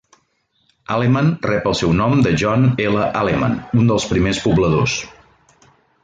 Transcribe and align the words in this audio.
Alleman 0.93 1.27
rep 1.49 1.67
el 1.71 1.75
seu 1.81 1.91
nom 1.99 2.23
de 2.27 2.31
John 2.43 2.65
L. 2.85 3.03
Alleman, 3.19 3.53
un 3.81 3.91
dels 3.91 4.07
primers 4.13 4.41
pobladors. 4.47 4.97